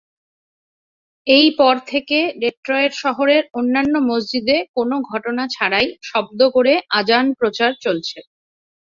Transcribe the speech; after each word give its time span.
এই 1.27 1.47
পর 1.59 1.75
থেকে, 1.91 2.17
ডেট্রয়েট 2.41 2.93
শহরের 3.03 3.43
অন্যন্য 3.53 3.93
মসজিদে 4.09 4.57
কোন 4.75 4.91
ঘটনা 5.09 5.43
ছাড়াই 5.47 5.87
শব্দ 6.03 6.39
করে 6.55 6.73
আযান 6.99 7.25
প্রচার 7.39 7.71
চলছে। 7.83 8.19